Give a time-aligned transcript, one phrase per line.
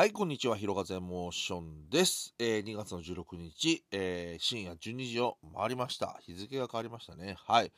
[0.00, 0.56] はい、こんにちは。
[0.56, 2.34] ひろがぜモーションです。
[2.38, 6.18] えー2月の16日、えー深夜12時を回りました。
[6.22, 7.36] 日付が変わりましたね。
[7.46, 7.72] はい。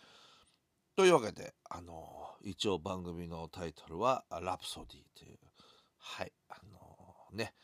[0.94, 5.38] というわけで、あのー一応番組のタイトルは、ラプソディという、
[5.98, 7.54] はい、あのーね、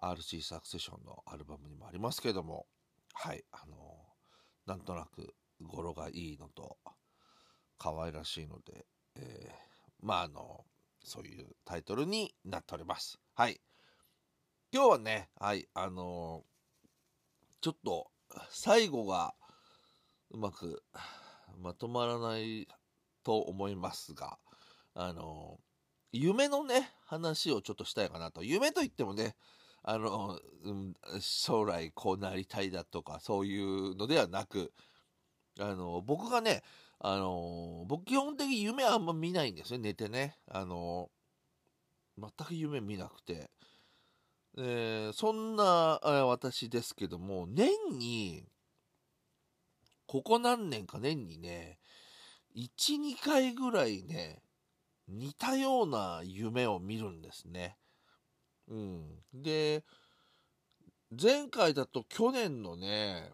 [0.00, 2.66] RC サクセションのアルバムにもありますけども、
[3.14, 6.76] はい、あのーなんとなく語呂がいいのと、
[7.78, 8.86] 可愛らしいので、
[9.16, 10.64] えーまああの
[11.02, 13.18] そういうタイトルになっております。
[13.34, 13.60] はい。
[14.74, 16.42] 今日はね、はい、あの
[17.60, 18.08] ちょっと
[18.50, 19.32] 最後が
[20.32, 20.82] うまく
[21.62, 22.66] まとまらない
[23.22, 24.36] と思いますが、
[24.96, 25.58] あの
[26.10, 28.42] 夢のね、話をちょっとしたいかなと。
[28.42, 29.36] 夢といってもね、
[29.84, 34.72] あの、うん、将来こうなりたいだとか、そういうのではなく、
[35.60, 36.64] あの、僕がね、
[36.98, 40.36] あの僕基本的に夢あんま見ないんですね、寝てね。
[40.50, 41.10] あの
[42.18, 43.52] 全く夢見なくて。
[44.56, 45.64] えーそんな
[46.26, 48.44] 私ですけども、年に、
[50.06, 51.78] ここ何年か年にね、
[52.54, 54.42] 1、2回ぐらいね、
[55.08, 57.76] 似たような夢を見るんですね。
[58.68, 59.18] うん。
[59.32, 59.84] で、
[61.10, 63.30] 前回だと去年のね、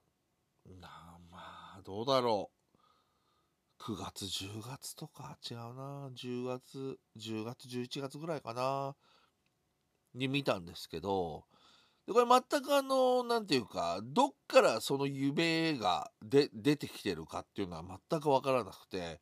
[0.66, 1.38] なま
[1.78, 2.60] あ、どうだろう。
[3.78, 6.10] 9月、10月とか違うな。
[6.14, 8.94] 10月、10月、11月ぐらいかな。
[10.14, 11.44] に見たんですけど、
[12.06, 19.20] でこれ全くあの、なんていうか、どっからその夢がで出てきてるかっていうのは全くわからなくて、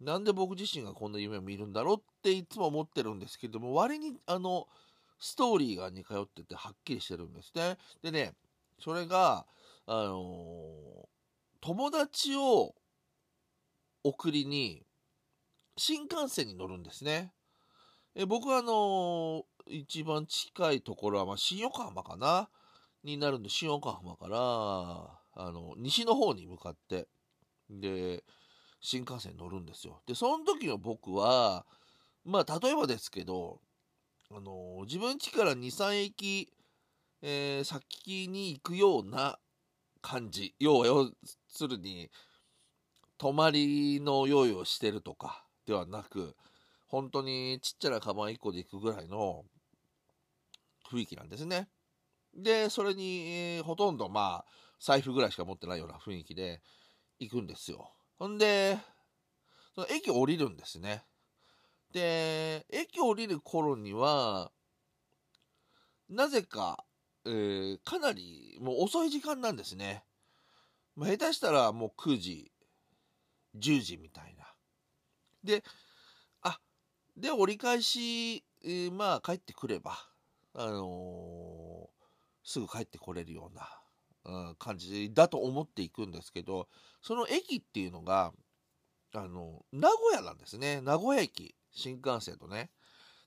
[0.00, 4.66] なんで僕自身がこんな夢を見るんだろうっていつも思ってるんですけども、割にあの、
[5.20, 7.76] ストーリーが似通っててはっきりしてるんですね。
[8.02, 8.34] でね、
[8.80, 9.46] それが、
[9.86, 11.08] あの
[11.60, 12.74] 友達を
[14.04, 14.84] 送りに
[15.76, 17.32] 新幹線に乗るんですね。
[18.14, 22.48] え僕はあの一番近いところは、まあ、新横浜かな？
[23.04, 27.08] になるんで新横浜からあの西の方に向かって
[27.68, 28.22] で
[28.80, 30.02] 新幹線乗るんですよ。
[30.06, 31.66] でその時の僕は
[32.24, 33.60] まあ例えばですけど
[34.30, 36.52] あの自分家から23駅、
[37.22, 39.38] えー先に行くような
[40.00, 41.10] 感じ要は要
[41.48, 42.10] するに
[43.18, 46.34] 泊まりの用意をしてるとかではなく
[46.88, 49.44] 本当にちっちゃなカバン1個で行くぐらいの
[50.92, 51.68] 雰囲気なんですね。
[52.34, 56.62] でそれに、ほとんどまあ財布ぐらいしか持ってないような雰囲気で
[57.18, 57.92] 行くんですよ。
[58.18, 58.78] ほんで
[59.74, 61.04] その駅降りるんですね。
[61.92, 64.50] で駅降りる頃には
[66.08, 66.84] なぜか、
[67.24, 70.04] えーかなりもう遅い時間なんですね。
[70.96, 72.52] まあ下手したらもう9時
[73.54, 74.46] 10時みたいな。
[75.44, 75.64] で
[76.42, 76.60] あ
[77.16, 79.98] で折り返し、えーまあ帰ってくれば、
[80.54, 81.92] あのー
[82.44, 83.68] すぐ帰ってこれるような、
[84.48, 86.68] うん感じだと思っていくんですけど
[87.00, 88.32] その駅っていうのが
[89.14, 92.70] あの名古屋なんですね名古屋駅新幹線とね。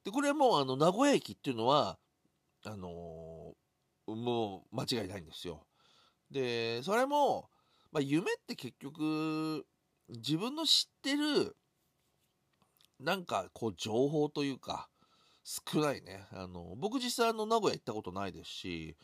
[0.04, 1.98] でこれもうあの名古屋駅っていうのは
[2.66, 5.66] あのーもう間違いないんですよ。
[6.30, 7.50] でそれも、
[7.92, 9.66] まあ、夢って結局
[10.10, 11.56] 自分の知ってる
[13.00, 14.90] なんかこう情報というか
[15.46, 18.98] 少ないねあの僕実際あの名古屋行ったことないですし、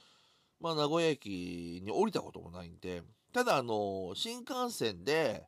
[0.59, 5.45] まあ、名古屋駅に降りたこともないんでただあの新幹線で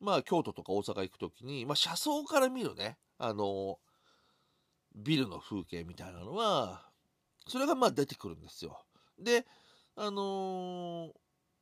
[0.00, 3.78] まあ京都とか大阪行く時に、まあ、車窓から見るねあの
[4.94, 6.82] ビルの風景みたいなのは
[7.48, 8.84] それがまあ出てくるんですよ。
[9.18, 9.46] で
[9.96, 11.10] あの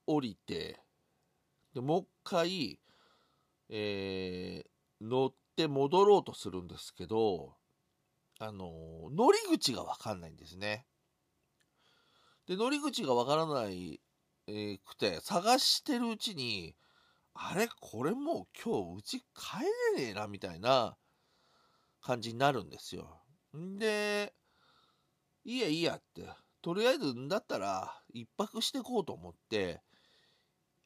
[0.06, 0.80] 降りて
[1.72, 2.80] でもう一回、
[3.70, 7.54] えー乗って戻ろうとするんですけど、
[8.42, 10.86] あの乗り口が分かんないんですね。
[12.48, 14.00] で乗り口が分からない、
[14.46, 16.74] えくて探してるうちに
[17.34, 19.24] あれこれもう今日うち帰
[19.96, 20.96] れねえなみたいな
[22.00, 23.20] 感じになるんですよ。
[23.54, 24.32] んで
[25.44, 26.26] いいやいいやって
[26.62, 29.82] とりあえずだったら一泊してこうと思って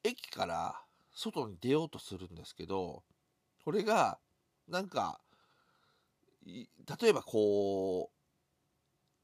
[0.03, 0.81] 駅から
[1.13, 3.03] 外に出ようとするんですけど
[3.63, 4.19] これが
[4.67, 5.21] なんか
[6.45, 8.11] 例えばこ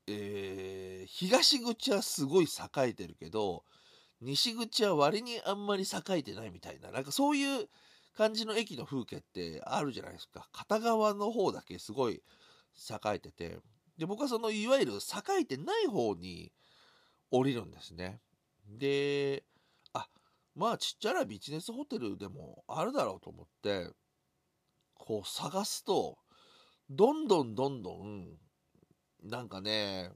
[0.08, 3.64] う、えー東口はすごい栄えてるけど
[4.22, 7.68] 西口は割にあんまり栄えてないみたいななんかそういう
[8.16, 10.48] 感じの駅の風景ってあるじゃないですか。
[10.52, 12.22] 片側の方だけすごい
[12.90, 13.58] 栄えてて。
[13.98, 16.52] で僕はそのいわゆる栄えてない方に
[17.32, 18.22] 降りるんですね。
[18.68, 19.44] で
[19.94, 20.08] あ
[20.56, 23.90] まあちっちゃなビジネスホテルでもあるだろうと思って
[24.94, 26.18] こう探すと
[26.94, 28.28] どんどんどんどん
[29.24, 30.12] なんかね、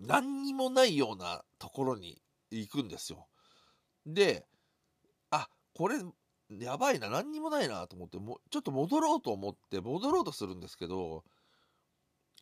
[0.00, 2.20] 何にもないようなところに
[2.50, 3.28] 行くんですよ。
[4.06, 4.44] で、
[5.30, 5.98] あ、これ、
[6.50, 11.22] やばいな、何にもないなと思って、もちょっと戻ろうと思って、戻ろうとするんですけど、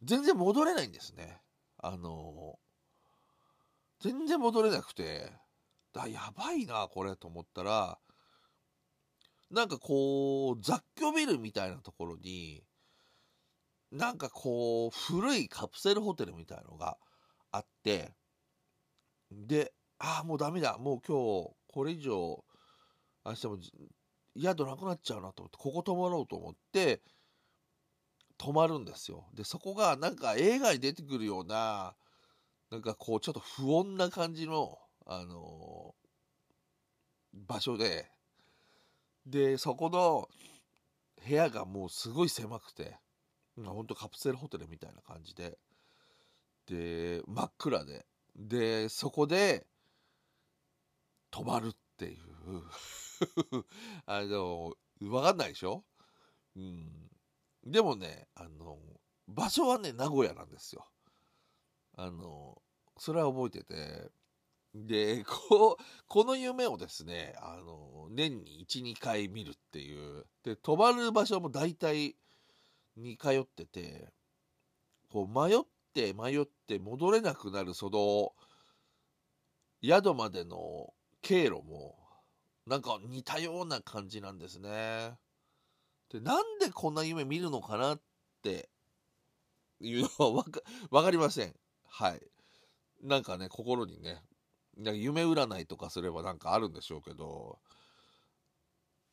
[0.03, 1.41] 全然戻れないんですね。
[1.79, 2.59] あの
[4.01, 5.31] 全然戻れなくて、
[5.93, 7.99] だやばいな、これと思ったら、
[9.53, 12.65] なんかこう、雑居ビルみたいなところに、
[13.91, 16.97] なんかこう、古いカプセルホテルみたいのが
[17.51, 18.15] あって、
[19.31, 20.79] で、ああ、もうダメだ。
[20.79, 22.43] もう今日、これ以上、
[23.27, 23.59] 明日も
[24.41, 27.03] 宿なくなっちゃうなと思って、ここ泊まろうと思って、
[28.39, 29.27] 泊まるんですよ。
[29.35, 31.95] で、そこがなんか映画に出てくるような、
[32.71, 38.12] なんかこう、ちょっと不穏な感じの、あのー、場所で、
[39.27, 40.29] で、そこの
[41.27, 42.99] 部屋がもうすごい狭くて、
[43.57, 45.59] ほんとカプセルホテルみたいな感じで、
[46.67, 49.67] で、真っ暗で、で、そこで、
[51.31, 52.63] 泊まるっていう
[54.07, 55.85] あの、わかんないでしょ？
[56.57, 57.11] うん。
[57.65, 58.79] でもね、あの、
[59.29, 60.87] 場所はね、名古屋なんですよ。
[61.95, 62.61] あの、
[62.99, 64.11] それは覚えてて、
[64.75, 65.77] で、こ、
[66.09, 70.25] この夢をですね、あの、年に1、2回見るっていう。
[70.45, 72.17] で、泊まる場所も大体
[72.97, 74.13] に通ってて、
[75.11, 75.59] こう、迷っ
[75.93, 78.33] て迷って戻れなくなるその、
[79.85, 81.99] 宿までの経路も、
[82.67, 85.19] なんか似たような感じなんですね。
[86.11, 88.01] で、なんでこんな夢見るのかなっ
[88.43, 88.71] て
[89.81, 90.61] いうのはわか
[90.91, 91.55] わかりません。
[91.89, 92.23] はい。
[93.03, 94.23] なんかね、心にね、
[94.77, 97.61] 夢占いとかすればなんかあるんでしょうけど、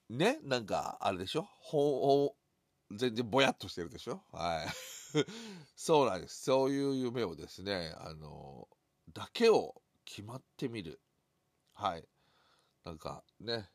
[0.09, 1.43] ね、なんかあれでしょ？
[1.59, 2.35] ほ
[2.91, 4.23] 全然ぼやっとしてるでしょ？
[4.31, 4.67] はい。
[5.75, 6.43] そうなんです。
[6.43, 8.67] そういう夢をですね、あの、
[9.13, 11.01] だけを決まってみる。
[11.73, 12.07] はい。
[12.85, 13.69] なんかね、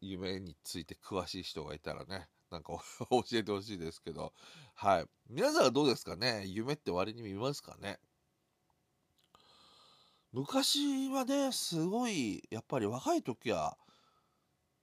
[0.00, 2.74] 夢について詳しい人がいたらね、なんか
[3.10, 4.34] 教えてほしいですけど、
[4.76, 5.06] はい。
[5.28, 6.46] 皆さんはどうですかね？
[6.46, 8.00] 夢って割に見ますかね？
[10.34, 13.78] 昔はね、すごい、やっぱり若い時は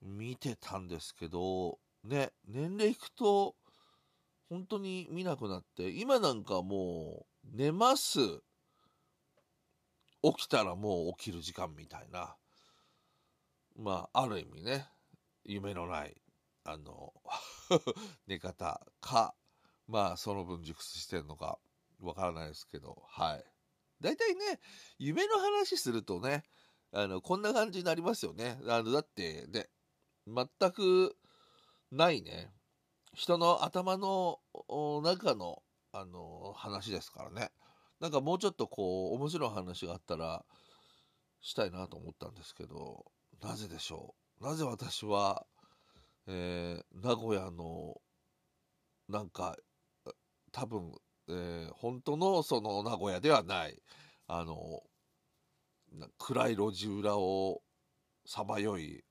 [0.00, 3.54] 見てたんですけど、ね、年齢いくと、
[4.48, 8.18] 本当に見なくなって、今なんかもう、寝ます。
[10.22, 12.34] 起きたらもう起きる時間みたいな。
[13.76, 14.86] まあ、ある意味ね、
[15.44, 16.16] 夢のない、
[16.64, 17.12] あの
[18.26, 19.34] 寝方か、
[19.86, 21.58] まあ、その分熟睡してるのか、
[22.00, 23.51] わからないですけど、はい。
[24.02, 24.60] 大体ね、
[24.98, 26.44] 夢の話するとね、
[26.92, 28.58] あの、こんな感じになりますよね。
[28.68, 29.70] あの、だってね、
[30.26, 31.16] 全く
[31.90, 32.52] ないね、
[33.14, 34.40] 人の頭の
[35.02, 35.62] 中の、
[35.92, 37.50] あの、話ですからね。
[38.00, 40.44] なんかもうちょっとこう、面白い話があったら、
[41.40, 43.04] したいなと思ったんですけど、
[43.40, 44.44] なぜでしょう？
[44.44, 45.46] なぜ私は、
[46.26, 48.00] えー、名古屋の、
[49.08, 49.56] なんか、
[50.52, 50.92] 多分、
[51.32, 53.82] えー、本当のその名古屋ではない、
[54.26, 54.82] あの、
[56.18, 57.62] 暗い路地裏を
[58.26, 59.04] さまよい、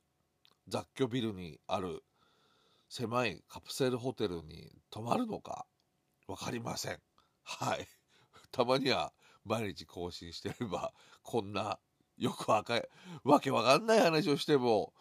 [0.68, 2.04] 雑居ビルにある
[2.90, 5.66] 狭いカプセルホテルに泊まるのか
[6.28, 7.00] 分かりません。
[7.44, 7.88] はい。
[8.52, 9.14] たまには
[9.44, 11.80] 毎日更新してれば、こんな
[12.18, 12.82] よくわか
[13.24, 14.94] わけわかんない話をしても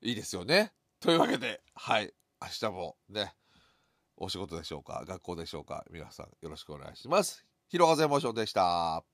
[0.00, 0.72] いいですよね。
[1.00, 2.14] というわけで、はい。
[2.40, 3.34] 明日もね、
[4.16, 5.04] お仕事でしょうか？
[5.06, 5.84] 学校でしょうか？
[5.90, 7.44] 皆さんよろしくお願いします。
[7.68, 9.04] 広瀬モーションでした。